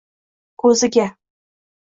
[0.63, 1.05] ko’ziga.